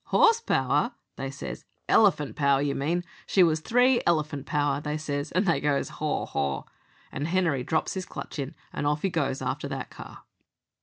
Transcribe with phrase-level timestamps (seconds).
[0.05, 3.03] "'Horse power,' they says; 'elephant power, you mean!
[3.27, 6.63] She was three elephant power,' they says; and they goes 'Haw, haw!'
[7.11, 10.23] and Henery drops his clutch in, and off he goes after that car."